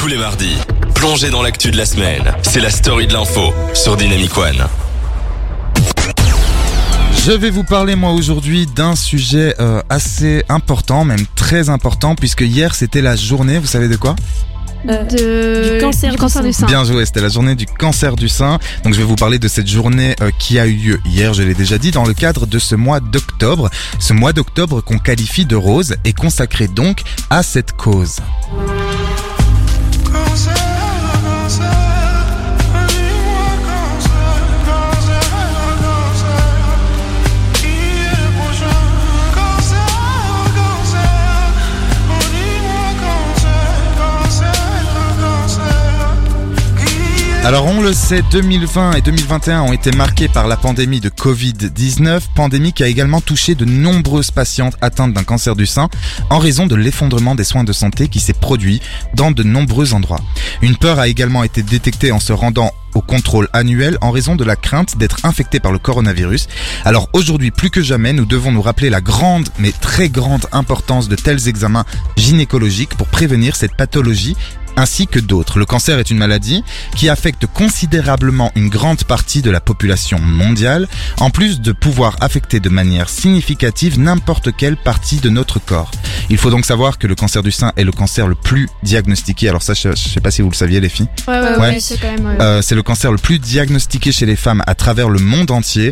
Tous 0.00 0.06
les 0.06 0.16
mardis, 0.16 0.56
plongez 0.94 1.28
dans 1.28 1.42
l'actu 1.42 1.70
de 1.70 1.76
la 1.76 1.84
semaine. 1.84 2.32
C'est 2.40 2.60
la 2.60 2.70
story 2.70 3.06
de 3.06 3.12
l'info 3.12 3.52
sur 3.74 3.98
Dynamic 3.98 4.34
One. 4.34 4.64
Je 7.22 7.32
vais 7.32 7.50
vous 7.50 7.64
parler 7.64 7.96
moi 7.96 8.12
aujourd'hui 8.12 8.64
d'un 8.64 8.96
sujet 8.96 9.54
euh, 9.60 9.82
assez 9.90 10.42
important, 10.48 11.04
même 11.04 11.26
très 11.36 11.68
important, 11.68 12.14
puisque 12.14 12.40
hier 12.40 12.74
c'était 12.74 13.02
la 13.02 13.14
journée, 13.14 13.58
vous 13.58 13.66
savez 13.66 13.88
de 13.88 13.96
quoi? 13.96 14.16
De... 14.86 15.74
du 15.74 15.80
cancer, 15.82 16.12
du, 16.12 16.16
cancer 16.16 16.40
sein. 16.40 16.48
du 16.48 16.54
sein. 16.54 16.66
Bien 16.66 16.82
joué, 16.82 17.04
c'était 17.04 17.20
la 17.20 17.28
journée 17.28 17.54
du 17.54 17.66
cancer 17.66 18.16
du 18.16 18.30
sein. 18.30 18.58
Donc 18.84 18.94
je 18.94 19.00
vais 19.00 19.04
vous 19.04 19.16
parler 19.16 19.38
de 19.38 19.48
cette 19.48 19.68
journée 19.68 20.16
euh, 20.22 20.30
qui 20.38 20.58
a 20.58 20.66
eu 20.66 20.76
lieu 20.76 21.00
hier, 21.04 21.34
je 21.34 21.42
l'ai 21.42 21.52
déjà 21.52 21.76
dit, 21.76 21.90
dans 21.90 22.06
le 22.06 22.14
cadre 22.14 22.46
de 22.46 22.58
ce 22.58 22.74
mois 22.74 23.00
d'octobre. 23.00 23.68
Ce 23.98 24.14
mois 24.14 24.32
d'octobre 24.32 24.80
qu'on 24.80 24.98
qualifie 24.98 25.44
de 25.44 25.56
rose 25.56 25.96
est 26.06 26.16
consacré 26.16 26.68
donc 26.68 27.02
à 27.28 27.42
cette 27.42 27.72
cause. 27.72 28.16
Alors 47.42 47.64
on 47.64 47.80
le 47.80 47.94
sait, 47.94 48.22
2020 48.30 48.92
et 48.92 49.00
2021 49.00 49.62
ont 49.62 49.72
été 49.72 49.90
marqués 49.92 50.28
par 50.28 50.46
la 50.46 50.58
pandémie 50.58 51.00
de 51.00 51.08
Covid-19, 51.08 52.20
pandémie 52.34 52.74
qui 52.74 52.82
a 52.82 52.86
également 52.86 53.22
touché 53.22 53.54
de 53.54 53.64
nombreuses 53.64 54.30
patientes 54.30 54.76
atteintes 54.82 55.14
d'un 55.14 55.24
cancer 55.24 55.56
du 55.56 55.64
sein 55.64 55.88
en 56.28 56.38
raison 56.38 56.66
de 56.66 56.74
l'effondrement 56.74 57.34
des 57.34 57.44
soins 57.44 57.64
de 57.64 57.72
santé 57.72 58.08
qui 58.08 58.20
s'est 58.20 58.34
produit 58.34 58.82
dans 59.14 59.30
de 59.30 59.42
nombreux 59.42 59.94
endroits. 59.94 60.20
Une 60.60 60.76
peur 60.76 60.98
a 60.98 61.08
également 61.08 61.42
été 61.42 61.62
détectée 61.62 62.12
en 62.12 62.20
se 62.20 62.34
rendant 62.34 62.72
au 62.94 63.00
contrôle 63.00 63.48
annuel 63.54 63.96
en 64.02 64.10
raison 64.10 64.36
de 64.36 64.44
la 64.44 64.56
crainte 64.56 64.98
d'être 64.98 65.24
infecté 65.24 65.60
par 65.60 65.72
le 65.72 65.78
coronavirus. 65.78 66.46
Alors 66.84 67.08
aujourd'hui, 67.14 67.50
plus 67.50 67.70
que 67.70 67.82
jamais, 67.82 68.12
nous 68.12 68.26
devons 68.26 68.52
nous 68.52 68.62
rappeler 68.62 68.90
la 68.90 69.00
grande, 69.00 69.48
mais 69.58 69.72
très 69.72 70.10
grande 70.10 70.46
importance 70.52 71.08
de 71.08 71.16
tels 71.16 71.48
examens 71.48 71.86
gynécologiques 72.16 72.96
pour 72.96 73.06
prévenir 73.06 73.56
cette 73.56 73.76
pathologie 73.76 74.36
ainsi 74.80 75.06
que 75.06 75.18
d'autres. 75.20 75.58
Le 75.58 75.66
cancer 75.66 75.98
est 75.98 76.10
une 76.10 76.18
maladie 76.18 76.64
qui 76.96 77.08
affecte 77.08 77.46
considérablement 77.46 78.50
une 78.56 78.68
grande 78.68 79.04
partie 79.04 79.42
de 79.42 79.50
la 79.50 79.60
population 79.60 80.18
mondiale, 80.18 80.88
en 81.18 81.30
plus 81.30 81.60
de 81.60 81.72
pouvoir 81.72 82.16
affecter 82.20 82.58
de 82.60 82.68
manière 82.68 83.08
significative 83.08 83.98
n'importe 83.98 84.56
quelle 84.56 84.76
partie 84.76 85.18
de 85.18 85.28
notre 85.30 85.58
corps. 85.60 85.90
Il 86.30 86.38
faut 86.38 86.50
donc 86.50 86.64
savoir 86.64 86.98
que 86.98 87.06
le 87.06 87.14
cancer 87.14 87.42
du 87.42 87.50
sein 87.52 87.72
est 87.76 87.84
le 87.84 87.92
cancer 87.92 88.26
le 88.26 88.34
plus 88.34 88.68
diagnostiqué. 88.82 89.48
Alors 89.48 89.62
ça, 89.62 89.74
je, 89.74 89.90
je 89.90 90.08
sais 90.08 90.20
pas 90.20 90.30
si 90.30 90.42
vous 90.42 90.50
le 90.50 90.54
saviez 90.54 90.80
les 90.80 90.88
filles. 90.88 91.08
Ouais, 91.28 91.40
ouais, 91.40 91.50
Ouais. 91.50 91.58
ouais, 91.58 91.80
c'est 91.80 91.98
quand 92.00 92.10
même. 92.10 92.40
Euh, 92.40 92.62
c'est 92.62 92.74
le 92.74 92.82
cancer 92.82 93.12
le 93.12 93.18
plus 93.18 93.38
diagnostiqué 93.38 94.12
chez 94.12 94.26
les 94.26 94.36
femmes 94.36 94.62
à 94.66 94.74
travers 94.74 95.08
le 95.10 95.18
monde 95.18 95.50
entier, 95.50 95.90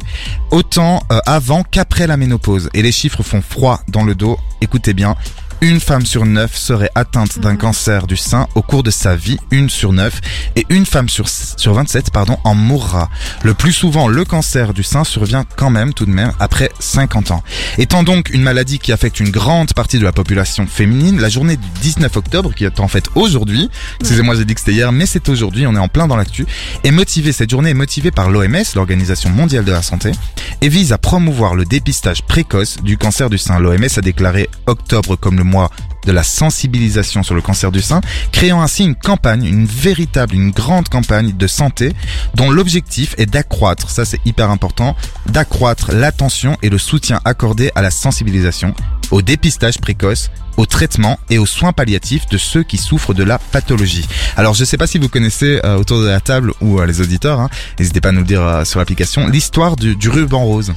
autant 0.50 1.02
euh, 1.12 1.18
avant 1.26 1.62
qu'après 1.62 2.06
la 2.06 2.16
ménopause. 2.16 2.70
Et 2.74 2.82
les 2.82 2.92
chiffres 2.92 3.22
font 3.22 3.42
froid 3.42 3.80
dans 3.88 4.04
le 4.04 4.14
dos. 4.14 4.38
Écoutez 4.60 4.94
bien. 4.94 5.14
Une 5.60 5.80
femme 5.80 6.06
sur 6.06 6.24
neuf 6.24 6.56
serait 6.56 6.90
atteinte 6.94 7.40
d'un 7.40 7.56
cancer 7.56 8.06
du 8.06 8.16
sein 8.16 8.46
au 8.54 8.62
cours 8.62 8.84
de 8.84 8.92
sa 8.92 9.16
vie, 9.16 9.38
une 9.50 9.68
sur 9.68 9.92
neuf, 9.92 10.20
et 10.54 10.64
une 10.68 10.86
femme 10.86 11.08
sur, 11.08 11.28
sur 11.28 11.74
27 11.74 12.12
pardon, 12.12 12.38
en 12.44 12.54
mourra. 12.54 13.10
Le 13.42 13.54
plus 13.54 13.72
souvent, 13.72 14.06
le 14.06 14.24
cancer 14.24 14.72
du 14.72 14.84
sein 14.84 15.02
survient 15.02 15.44
quand 15.56 15.70
même 15.70 15.94
tout 15.94 16.06
de 16.06 16.12
même 16.12 16.32
après 16.38 16.70
50 16.78 17.32
ans. 17.32 17.42
Étant 17.76 18.04
donc 18.04 18.30
une 18.30 18.42
maladie 18.42 18.78
qui 18.78 18.92
affecte 18.92 19.18
une 19.18 19.30
grande 19.30 19.72
partie 19.72 19.98
de 19.98 20.04
la 20.04 20.12
population 20.12 20.68
féminine, 20.68 21.20
la 21.20 21.28
journée 21.28 21.56
du 21.56 21.68
19 21.82 22.16
octobre, 22.16 22.54
qui 22.54 22.64
est 22.64 22.78
en 22.78 22.86
fait 22.86 23.08
aujourd'hui, 23.16 23.68
excusez-moi 23.98 24.36
j'ai 24.36 24.44
dit 24.44 24.54
que 24.54 24.60
c'était 24.60 24.74
hier, 24.74 24.92
mais 24.92 25.06
c'est 25.06 25.28
aujourd'hui, 25.28 25.66
on 25.66 25.74
est 25.74 25.78
en 25.78 25.88
plein 25.88 26.06
dans 26.06 26.16
l'actu, 26.16 26.46
est 26.84 26.92
motivée, 26.92 27.32
cette 27.32 27.50
journée 27.50 27.70
est 27.70 27.74
motivée 27.74 28.12
par 28.12 28.30
l'OMS, 28.30 28.62
l'Organisation 28.76 29.30
Mondiale 29.30 29.64
de 29.64 29.72
la 29.72 29.82
Santé, 29.82 30.12
et 30.60 30.68
vise 30.68 30.92
à 30.92 30.98
promouvoir 30.98 31.56
le 31.56 31.64
dépistage 31.64 32.22
précoce 32.22 32.76
du 32.80 32.96
cancer 32.96 33.28
du 33.28 33.38
sein. 33.38 33.58
L'OMS 33.58 33.88
a 33.96 34.00
déclaré 34.00 34.48
octobre 34.66 35.16
comme 35.16 35.36
le 35.36 35.47
mois 35.48 35.70
de 36.06 36.12
la 36.12 36.22
sensibilisation 36.22 37.22
sur 37.22 37.34
le 37.34 37.42
cancer 37.42 37.72
du 37.72 37.82
sein, 37.82 38.00
créant 38.32 38.62
ainsi 38.62 38.84
une 38.84 38.94
campagne, 38.94 39.44
une 39.44 39.66
véritable, 39.66 40.34
une 40.34 40.50
grande 40.50 40.88
campagne 40.88 41.36
de 41.36 41.46
santé 41.46 41.92
dont 42.34 42.50
l'objectif 42.50 43.14
est 43.18 43.26
d'accroître, 43.26 43.90
ça 43.90 44.04
c'est 44.04 44.20
hyper 44.24 44.50
important, 44.50 44.96
d'accroître 45.26 45.92
l'attention 45.92 46.56
et 46.62 46.70
le 46.70 46.78
soutien 46.78 47.20
accordé 47.24 47.70
à 47.74 47.82
la 47.82 47.90
sensibilisation, 47.90 48.74
au 49.10 49.22
dépistage 49.22 49.78
précoce, 49.78 50.30
au 50.56 50.66
traitement 50.66 51.18
et 51.30 51.38
aux 51.38 51.46
soins 51.46 51.72
palliatifs 51.72 52.26
de 52.28 52.36
ceux 52.36 52.62
qui 52.62 52.78
souffrent 52.78 53.14
de 53.14 53.22
la 53.22 53.38
pathologie. 53.38 54.06
Alors 54.36 54.54
je 54.54 54.64
sais 54.64 54.76
pas 54.76 54.86
si 54.86 54.98
vous 54.98 55.08
connaissez 55.08 55.60
euh, 55.64 55.76
autour 55.76 56.00
de 56.00 56.06
la 56.08 56.20
table 56.20 56.52
ou 56.60 56.80
euh, 56.80 56.86
les 56.86 57.00
auditeurs, 57.00 57.40
hein, 57.40 57.48
n'hésitez 57.78 58.00
pas 58.00 58.08
à 58.08 58.12
nous 58.12 58.24
dire 58.24 58.42
euh, 58.42 58.64
sur 58.64 58.78
l'application, 58.78 59.28
l'histoire 59.28 59.76
du 59.76 60.08
ruban 60.08 60.44
rose. 60.44 60.74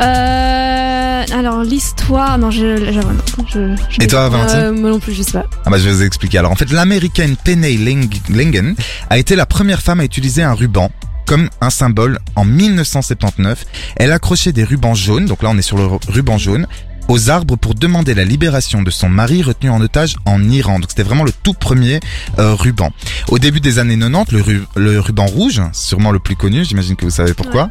Euh, 0.00 1.22
alors 1.34 1.62
l'histoire, 1.62 2.38
non, 2.38 2.50
je, 2.50 2.90
j'avoue, 2.92 3.12
non, 3.12 3.44
je, 3.48 3.74
je 3.90 4.02
Et 4.02 4.06
toi, 4.06 4.28
Valentine 4.28 4.58
euh, 4.58 4.72
Moi 4.72 4.90
non 4.90 4.98
plus, 5.00 5.12
je 5.14 5.22
sais 5.22 5.32
pas. 5.32 5.46
Ah 5.64 5.70
bah 5.70 5.78
je 5.78 5.84
vais 5.84 5.92
vous 5.94 6.02
expliquer. 6.02 6.38
Alors 6.38 6.50
en 6.52 6.56
fait, 6.56 6.70
l'américaine 6.72 7.36
Penny 7.42 7.76
Ling- 7.76 8.20
Lingen 8.30 8.74
a 9.10 9.18
été 9.18 9.36
la 9.36 9.46
première 9.46 9.80
femme 9.82 10.00
à 10.00 10.04
utiliser 10.04 10.42
un 10.42 10.54
ruban 10.54 10.90
comme 11.26 11.48
un 11.60 11.70
symbole 11.70 12.18
en 12.36 12.44
1979. 12.44 13.64
Elle 13.96 14.12
accrochait 14.12 14.52
des 14.52 14.64
rubans 14.64 14.94
jaunes, 14.94 15.26
donc 15.26 15.42
là 15.42 15.50
on 15.50 15.58
est 15.58 15.62
sur 15.62 15.76
le 15.78 15.86
ru- 15.86 15.98
ruban 16.08 16.36
jaune, 16.38 16.66
aux 17.12 17.28
arbres 17.28 17.56
pour 17.56 17.74
demander 17.74 18.14
la 18.14 18.24
libération 18.24 18.80
de 18.80 18.90
son 18.90 19.10
mari 19.10 19.42
retenu 19.42 19.68
en 19.68 19.82
otage 19.82 20.16
en 20.24 20.42
Iran. 20.48 20.78
Donc 20.78 20.86
c'était 20.88 21.02
vraiment 21.02 21.24
le 21.24 21.32
tout 21.42 21.52
premier 21.52 22.00
euh, 22.38 22.54
ruban. 22.54 22.90
Au 23.28 23.38
début 23.38 23.60
des 23.60 23.78
années 23.78 23.98
90, 23.98 24.32
le, 24.32 24.40
ru- 24.40 24.66
le 24.76 24.98
ruban 24.98 25.26
rouge, 25.26 25.60
sûrement 25.74 26.10
le 26.10 26.18
plus 26.20 26.36
connu, 26.36 26.64
j'imagine 26.64 26.96
que 26.96 27.04
vous 27.04 27.10
savez 27.10 27.34
pourquoi, 27.34 27.68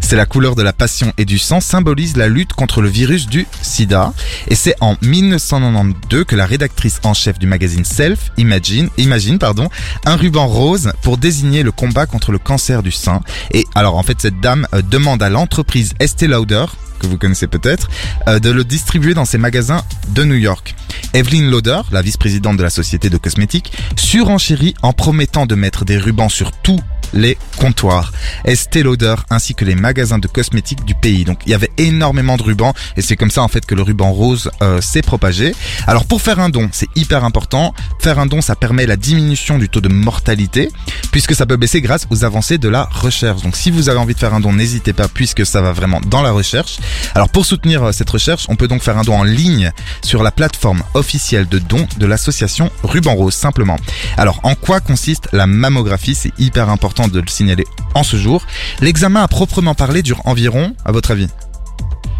c'est 0.00 0.16
la 0.16 0.24
couleur 0.24 0.54
de 0.56 0.62
la 0.62 0.72
passion 0.72 1.12
et 1.18 1.26
du 1.26 1.38
sang, 1.38 1.60
symbolise 1.60 2.16
la 2.16 2.28
lutte 2.28 2.54
contre 2.54 2.80
le 2.80 2.88
virus 2.88 3.26
du 3.26 3.46
sida. 3.60 4.14
Et 4.48 4.54
c'est 4.54 4.74
en 4.80 4.96
1992 5.02 6.24
que 6.24 6.34
la 6.34 6.46
rédactrice 6.46 6.98
en 7.04 7.12
chef 7.12 7.38
du 7.38 7.46
magazine 7.46 7.84
Self 7.84 8.32
imagine, 8.38 8.88
imagine 8.96 9.38
pardon, 9.38 9.68
un 10.06 10.16
ruban 10.16 10.46
rose 10.46 10.92
pour 11.02 11.18
désigner 11.18 11.62
le 11.62 11.72
combat 11.72 12.06
contre 12.06 12.32
le 12.32 12.38
cancer 12.38 12.82
du 12.82 12.90
sein. 12.90 13.20
Et 13.52 13.66
alors 13.74 13.96
en 13.98 14.02
fait 14.02 14.18
cette 14.18 14.40
dame 14.40 14.66
euh, 14.72 14.80
demande 14.80 15.22
à 15.22 15.28
l'entreprise 15.28 15.92
Estée 16.00 16.26
Lauder 16.26 16.64
que 16.98 17.06
vous 17.06 17.16
connaissez 17.16 17.46
peut-être, 17.46 17.88
euh, 18.26 18.40
de 18.40 18.50
le 18.50 18.64
distribuer 18.78 19.12
dans 19.12 19.24
ses 19.24 19.38
magasins 19.38 19.82
de 20.10 20.22
New 20.22 20.36
York. 20.36 20.76
Evelyn 21.12 21.50
Lauder, 21.50 21.80
la 21.90 22.00
vice-présidente 22.00 22.56
de 22.56 22.62
la 22.62 22.70
société 22.70 23.10
de 23.10 23.16
cosmétiques, 23.16 23.72
surenchérit 23.96 24.74
en 24.82 24.92
promettant 24.92 25.46
de 25.46 25.56
mettre 25.56 25.84
des 25.84 25.98
rubans 25.98 26.28
sur 26.28 26.52
tous 26.52 26.78
les 27.12 27.38
comptoirs, 27.58 28.12
Estée 28.44 28.82
Lauder 28.82 29.14
ainsi 29.30 29.54
que 29.54 29.64
les 29.64 29.74
magasins 29.74 30.18
de 30.18 30.28
cosmétiques 30.28 30.84
du 30.84 30.94
pays. 30.94 31.24
Donc 31.24 31.40
il 31.46 31.50
y 31.50 31.54
avait 31.54 31.70
énormément 31.78 32.36
de 32.36 32.42
rubans 32.42 32.72
et 32.96 33.02
c'est 33.02 33.16
comme 33.16 33.30
ça 33.30 33.42
en 33.42 33.48
fait 33.48 33.64
que 33.66 33.74
le 33.74 33.82
ruban 33.82 34.12
rose 34.12 34.50
euh, 34.62 34.80
s'est 34.80 35.02
propagé. 35.02 35.54
Alors 35.86 36.04
pour 36.04 36.22
faire 36.22 36.40
un 36.40 36.48
don, 36.48 36.68
c'est 36.72 36.88
hyper 36.96 37.24
important. 37.24 37.74
Faire 38.00 38.18
un 38.18 38.26
don, 38.26 38.40
ça 38.40 38.56
permet 38.56 38.86
la 38.86 38.96
diminution 38.96 39.58
du 39.58 39.68
taux 39.68 39.80
de 39.80 39.88
mortalité 39.88 40.70
puisque 41.10 41.34
ça 41.34 41.46
peut 41.46 41.56
baisser 41.56 41.80
grâce 41.80 42.06
aux 42.10 42.24
avancées 42.24 42.58
de 42.58 42.68
la 42.68 42.84
recherche. 42.84 43.42
Donc 43.42 43.56
si 43.56 43.70
vous 43.70 43.88
avez 43.88 43.98
envie 43.98 44.14
de 44.14 44.18
faire 44.18 44.34
un 44.34 44.40
don, 44.40 44.52
n'hésitez 44.52 44.92
pas 44.92 45.08
puisque 45.08 45.44
ça 45.46 45.60
va 45.60 45.72
vraiment 45.72 46.00
dans 46.06 46.22
la 46.22 46.30
recherche. 46.30 46.78
Alors 47.14 47.28
pour 47.28 47.46
soutenir 47.46 47.84
euh, 47.84 47.92
cette 47.92 48.10
recherche, 48.10 48.46
on 48.48 48.56
peut 48.56 48.68
donc 48.68 48.82
faire 48.82 48.98
un 48.98 49.02
don 49.02 49.14
en 49.14 49.24
ligne 49.24 49.72
sur 50.02 50.22
la 50.22 50.30
plateforme 50.30 50.82
officielle 50.94 51.48
de 51.48 51.58
dons 51.58 51.86
de 51.98 52.06
l'association 52.06 52.70
Ruban 52.82 53.14
Rose 53.14 53.34
simplement. 53.34 53.76
Alors 54.16 54.40
en 54.42 54.54
quoi 54.54 54.80
consiste 54.80 55.28
la 55.32 55.46
mammographie? 55.46 56.14
C'est 56.14 56.32
hyper 56.38 56.68
important 56.68 56.97
de 57.06 57.20
le 57.20 57.28
signaler 57.28 57.64
en 57.94 58.02
ce 58.02 58.16
jour. 58.16 58.44
L'examen 58.80 59.22
à 59.22 59.28
proprement 59.28 59.74
parler 59.76 60.02
dure 60.02 60.20
environ, 60.24 60.74
à 60.84 60.90
votre 60.90 61.12
avis, 61.12 61.28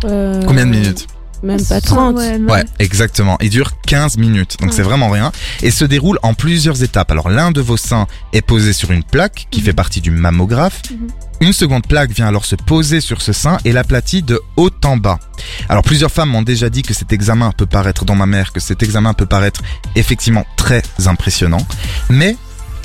Euh, 0.05 0.41
combien 0.47 0.65
de 0.65 0.71
minutes 0.71 1.09
Même 1.43 1.65
pas 1.65 1.81
30. 1.81 2.17
Ouais, 2.17 2.37
Ouais, 2.49 2.65
exactement. 2.79 3.37
Il 3.41 3.51
dure 3.51 3.73
15 3.87 4.17
minutes, 4.17 4.57
donc 4.61 4.71
Ouais. 4.71 4.77
c'est 4.77 4.83
vraiment 4.83 5.09
rien. 5.11 5.33
Et 5.63 5.71
se 5.73 5.85
déroule 5.85 6.19
en 6.23 6.35
plusieurs 6.35 6.83
étapes. 6.83 7.11
Alors 7.11 7.29
l'un 7.31 7.51
de 7.53 7.61
vos 7.61 7.77
seins 7.77 8.07
est 8.33 8.43
posé 8.43 8.73
sur 8.73 8.91
une 8.93 9.03
plaque 9.05 9.47
qui 9.51 9.61
fait 9.61 9.73
partie 9.73 10.01
du 10.01 10.11
mammographe. 10.11 10.83
Mhm. 10.91 11.09
Une 11.41 11.53
seconde 11.53 11.87
plaque 11.87 12.11
vient 12.11 12.27
alors 12.27 12.45
se 12.45 12.57
poser 12.57 13.01
sur 13.01 13.23
ce 13.23 13.33
sein 13.33 13.59
et 13.65 13.71
l'aplatit 13.73 14.23
de 14.23 14.41
haut 14.57 14.71
en 14.85 14.97
bas. 14.97 15.21
Alors 15.69 15.85
plusieurs 15.85 16.11
femmes 16.11 16.31
m'ont 16.31 16.43
déjà 16.43 16.69
dit 16.71 16.83
que 16.83 16.93
cet 16.95 17.13
examen 17.13 17.53
peut 17.57 17.67
paraître 17.67 18.05
dans 18.05 18.17
ma 18.17 18.27
mère, 18.27 18.53
que 18.53 18.59
cet 18.59 18.83
examen 18.83 19.15
peut 19.15 19.27
paraître 19.27 19.61
effectivement 19.95 20.45
très 20.57 20.83
impressionnant, 21.07 21.65
mais 22.11 22.37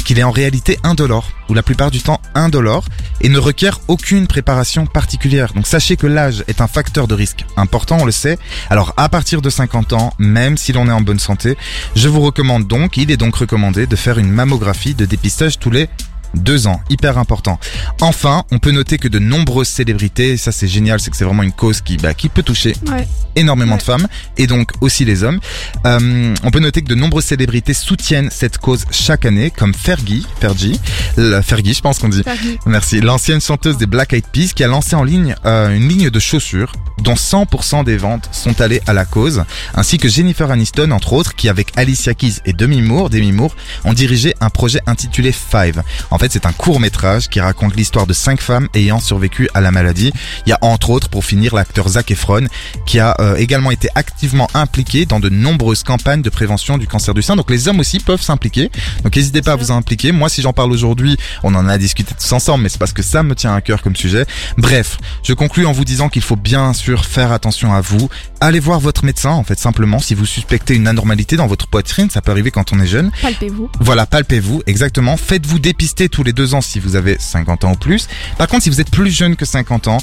qu'il 0.03 0.19
est 0.19 0.23
en 0.23 0.31
réalité 0.31 0.79
indolore, 0.83 1.29
ou 1.49 1.53
la 1.53 1.63
plupart 1.63 1.91
du 1.91 2.01
temps 2.01 2.21
indolore, 2.35 2.85
et 3.21 3.29
ne 3.29 3.37
requiert 3.37 3.79
aucune 3.87 4.27
préparation 4.27 4.85
particulière. 4.85 5.53
Donc 5.53 5.67
sachez 5.67 5.97
que 5.97 6.07
l'âge 6.07 6.43
est 6.47 6.61
un 6.61 6.67
facteur 6.67 7.07
de 7.07 7.15
risque 7.15 7.45
important, 7.57 7.97
on 8.01 8.05
le 8.05 8.11
sait. 8.11 8.37
Alors 8.69 8.93
à 8.97 9.09
partir 9.09 9.41
de 9.41 9.49
50 9.49 9.93
ans, 9.93 10.13
même 10.19 10.57
si 10.57 10.73
l'on 10.73 10.87
est 10.87 10.91
en 10.91 11.01
bonne 11.01 11.19
santé, 11.19 11.57
je 11.95 12.07
vous 12.07 12.21
recommande 12.21 12.67
donc, 12.67 12.97
il 12.97 13.11
est 13.11 13.17
donc 13.17 13.35
recommandé 13.35 13.87
de 13.87 13.95
faire 13.95 14.17
une 14.17 14.29
mammographie 14.29 14.95
de 14.95 15.05
dépistage 15.05 15.59
tous 15.59 15.71
les 15.71 15.89
Deux 16.33 16.67
ans, 16.67 16.81
hyper 16.89 17.17
important. 17.17 17.59
Enfin, 18.01 18.43
on 18.51 18.59
peut 18.59 18.71
noter 18.71 18.97
que 18.97 19.07
de 19.07 19.19
nombreuses 19.19 19.67
célébrités, 19.67 20.35
ça 20.37 20.51
c'est 20.51 20.67
génial, 20.67 20.99
c'est 20.99 21.11
que 21.11 21.17
c'est 21.17 21.25
vraiment 21.25 21.43
une 21.43 21.51
cause 21.51 21.81
qui, 21.81 21.97
bah, 21.97 22.13
qui 22.13 22.27
peut 22.29 22.41
toucher 22.43 22.75
Ouais. 22.91 23.07
énormément 23.35 23.77
de 23.77 23.81
femmes 23.83 24.07
et 24.37 24.47
donc 24.47 24.71
aussi 24.81 25.05
les 25.05 25.23
hommes. 25.23 25.39
Euh, 25.85 26.33
on 26.43 26.51
peut 26.51 26.59
noter 26.59 26.81
que 26.81 26.87
de 26.87 26.95
nombreuses 26.95 27.25
célébrités 27.25 27.73
soutiennent 27.73 28.29
cette 28.31 28.57
cause 28.57 28.85
chaque 28.91 29.25
année, 29.25 29.51
comme 29.51 29.73
Fergie, 29.73 30.25
Fergie, 30.39 30.79
le- 31.17 31.41
Fergie, 31.41 31.73
je 31.73 31.81
pense 31.81 31.99
qu'on 31.99 32.09
dit. 32.09 32.23
Fergie. 32.23 32.57
Merci. 32.65 32.99
L'ancienne 33.01 33.41
chanteuse 33.41 33.77
des 33.77 33.85
Black 33.85 34.13
Eyed 34.13 34.25
Peas 34.31 34.53
qui 34.55 34.63
a 34.63 34.67
lancé 34.67 34.95
en 34.95 35.03
ligne 35.03 35.35
euh, 35.45 35.75
une 35.75 35.87
ligne 35.87 36.09
de 36.09 36.19
chaussures 36.19 36.73
dont 36.99 37.15
100% 37.15 37.83
des 37.83 37.97
ventes 37.97 38.29
sont 38.31 38.59
allées 38.61 38.81
à 38.87 38.93
la 38.93 39.05
cause, 39.05 39.43
ainsi 39.75 39.97
que 39.97 40.07
Jennifer 40.07 40.49
Aniston 40.49 40.91
entre 40.91 41.13
autres 41.13 41.35
qui 41.35 41.49
avec 41.49 41.71
Alicia 41.75 42.13
Keys 42.13 42.35
et 42.45 42.53
Demi 42.53 42.81
Moore, 42.81 43.09
Demi 43.09 43.31
Moore 43.31 43.55
ont 43.83 43.93
dirigé 43.93 44.33
un 44.39 44.49
projet 44.49 44.79
intitulé 44.87 45.31
Five. 45.31 45.83
En 46.11 46.17
fait, 46.23 46.31
c'est 46.31 46.45
un 46.45 46.53
court 46.53 46.79
métrage 46.79 47.27
qui 47.27 47.41
raconte 47.41 47.75
l'histoire 47.75 48.07
de 48.07 48.13
cinq 48.13 48.39
femmes 48.39 48.69
ayant 48.73 48.99
survécu 48.99 49.49
à 49.53 49.61
la 49.61 49.71
maladie. 49.71 50.13
Il 50.45 50.49
y 50.49 50.53
a 50.53 50.57
entre 50.61 50.89
autres, 50.89 51.09
pour 51.09 51.25
finir, 51.25 51.53
l'acteur 51.53 51.87
Zac 51.89 52.11
Efron 52.11 52.47
qui 52.85 52.99
a 52.99 53.15
euh, 53.19 53.35
également 53.35 53.71
été 53.71 53.89
activement 53.95 54.49
impliqué 54.53 55.05
dans 55.05 55.19
de 55.19 55.29
nombreuses 55.29 55.83
campagnes 55.83 56.21
de 56.21 56.29
prévention 56.29 56.77
du 56.77 56.87
cancer 56.87 57.13
du 57.13 57.21
sein. 57.21 57.35
Donc 57.35 57.49
les 57.49 57.67
hommes 57.67 57.79
aussi 57.79 57.99
peuvent 57.99 58.21
s'impliquer. 58.21 58.71
Donc 59.03 59.15
n'hésitez 59.15 59.41
pas 59.41 59.53
à 59.53 59.55
vous 59.55 59.71
impliquer. 59.71 60.11
Moi, 60.11 60.29
si 60.29 60.41
j'en 60.41 60.53
parle 60.53 60.71
aujourd'hui, 60.71 61.17
on 61.43 61.53
en 61.55 61.67
a 61.67 61.77
discuté 61.77 62.13
tous 62.17 62.31
ensemble, 62.31 62.63
mais 62.63 62.69
c'est 62.69 62.79
parce 62.79 62.93
que 62.93 63.03
ça 63.03 63.21
me 63.21 63.35
tient 63.35 63.53
à 63.53 63.61
cœur 63.61 63.81
comme 63.81 63.95
sujet. 63.95 64.25
Bref, 64.57 64.97
je 65.23 65.33
conclus 65.33 65.65
en 65.65 65.73
vous 65.73 65.85
disant 65.85 66.07
qu'il 66.07 66.21
faut 66.21 66.37
bien 66.37 66.73
sûr 66.73 67.05
faire 67.05 67.33
attention 67.33 67.73
à 67.73 67.81
vous. 67.81 68.09
Allez 68.39 68.59
voir 68.61 68.79
votre 68.79 69.03
médecin, 69.03 69.31
en 69.31 69.43
fait, 69.43 69.59
simplement, 69.59 69.99
si 69.99 70.15
vous 70.15 70.25
suspectez 70.25 70.75
une 70.75 70.87
anormalité 70.87 71.35
dans 71.35 71.47
votre 71.47 71.67
poitrine, 71.67 72.09
ça 72.09 72.21
peut 72.21 72.31
arriver 72.31 72.51
quand 72.51 72.71
on 72.71 72.79
est 72.79 72.87
jeune. 72.87 73.11
Palpez-vous. 73.21 73.69
Voilà, 73.79 74.05
palpez-vous, 74.05 74.63
exactement. 74.67 75.17
Faites-vous 75.17 75.59
dépister 75.59 76.09
tous 76.13 76.23
les 76.23 76.31
deux 76.31 76.53
ans 76.53 76.61
si 76.61 76.79
vous 76.79 76.95
avez 76.95 77.17
50 77.19 77.65
ans 77.65 77.71
ou 77.73 77.75
plus. 77.75 78.07
Par 78.37 78.47
contre, 78.47 78.63
si 78.63 78.69
vous 78.69 78.79
êtes 78.79 78.91
plus 78.91 79.09
jeune 79.09 79.35
que 79.35 79.45
50 79.45 79.87
ans, 79.87 79.97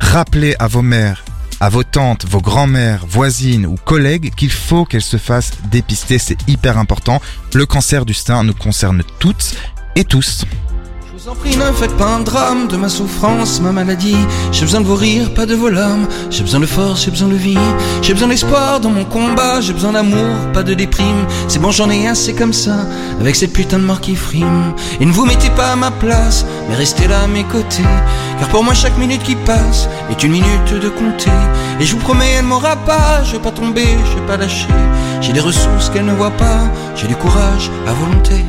rappelez 0.00 0.54
à 0.60 0.68
vos 0.68 0.80
mères, 0.80 1.24
à 1.60 1.68
vos 1.68 1.82
tantes, 1.82 2.24
vos 2.24 2.40
grands-mères, 2.40 3.04
voisines 3.06 3.66
ou 3.66 3.74
collègues 3.74 4.32
qu'il 4.34 4.52
faut 4.52 4.84
qu'elles 4.84 5.02
se 5.02 5.16
fassent 5.16 5.52
dépister. 5.70 6.18
C'est 6.18 6.38
hyper 6.48 6.78
important. 6.78 7.20
Le 7.52 7.66
cancer 7.66 8.06
du 8.06 8.14
sein 8.14 8.44
nous 8.44 8.54
concerne 8.54 9.02
toutes 9.18 9.56
et 9.96 10.04
tous. 10.04 10.44
Vous 11.26 11.32
en 11.32 11.34
prie, 11.34 11.56
ne 11.56 11.72
faites 11.72 11.96
pas 11.96 12.06
un 12.06 12.20
drame 12.20 12.68
de 12.68 12.76
ma 12.76 12.88
souffrance, 12.88 13.60
ma 13.60 13.72
maladie. 13.72 14.14
J'ai 14.52 14.60
besoin 14.60 14.80
de 14.80 14.86
vos 14.86 14.94
rires, 14.94 15.34
pas 15.34 15.44
de 15.44 15.56
vos 15.56 15.68
larmes. 15.68 16.06
J'ai 16.30 16.42
besoin 16.42 16.60
de 16.60 16.66
force, 16.66 17.04
j'ai 17.04 17.10
besoin 17.10 17.26
de 17.26 17.34
vie. 17.34 17.58
J'ai 18.00 18.12
besoin 18.12 18.28
d'espoir 18.28 18.78
dans 18.78 18.90
mon 18.90 19.04
combat. 19.04 19.60
J'ai 19.60 19.72
besoin 19.72 19.90
d'amour, 19.90 20.36
pas 20.54 20.62
de 20.62 20.72
déprime. 20.74 21.26
C'est 21.48 21.58
bon, 21.58 21.72
j'en 21.72 21.90
ai 21.90 22.06
assez 22.06 22.32
comme 22.32 22.52
ça, 22.52 22.76
avec 23.18 23.34
ces 23.34 23.48
putains 23.48 23.80
de 23.80 23.84
morts 23.84 24.00
qui 24.00 24.14
friment. 24.14 24.76
Et 25.00 25.04
ne 25.04 25.10
vous 25.10 25.26
mettez 25.26 25.50
pas 25.50 25.72
à 25.72 25.74
ma 25.74 25.90
place, 25.90 26.46
mais 26.68 26.76
restez 26.76 27.08
là 27.08 27.22
à 27.22 27.26
mes 27.26 27.42
côtés. 27.42 27.82
Car 28.38 28.48
pour 28.50 28.62
moi, 28.62 28.74
chaque 28.74 28.96
minute 28.96 29.24
qui 29.24 29.34
passe 29.34 29.88
est 30.08 30.22
une 30.22 30.30
minute 30.30 30.74
de 30.80 30.88
compter. 30.88 31.30
Et 31.80 31.86
je 31.86 31.92
vous 31.96 32.00
promets, 32.02 32.34
elle 32.38 32.44
m'aura 32.44 32.76
pas. 32.76 33.24
Je 33.24 33.32
vais 33.32 33.42
pas 33.42 33.50
tomber, 33.50 33.88
je 34.12 34.20
vais 34.20 34.26
pas 34.28 34.36
lâcher. 34.36 34.68
J'ai 35.20 35.32
des 35.32 35.40
ressources 35.40 35.90
qu'elle 35.90 36.06
ne 36.06 36.14
voit 36.14 36.30
pas. 36.30 36.70
J'ai 36.94 37.08
du 37.08 37.16
courage 37.16 37.68
à 37.84 37.92
volonté. 37.94 38.44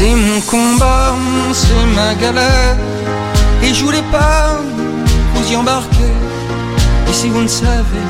C'est 0.00 0.14
mon 0.14 0.40
combat, 0.42 1.16
c'est 1.52 1.86
ma 1.96 2.14
galère. 2.14 2.76
Et 3.64 3.74
je 3.74 3.84
voulais 3.84 4.06
pas 4.12 4.60
vous 5.34 5.52
y 5.52 5.56
embarquer. 5.56 6.12
Et 7.08 7.12
si 7.12 7.28
vous 7.28 7.42
ne 7.42 7.48
savez 7.48 8.06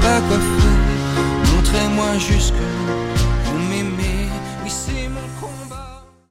pas 0.00 0.18
quoi 0.26 0.36
faire 0.36 1.54
Montrez-moi 1.54 2.18
juste 2.18 2.50
que 2.50 2.66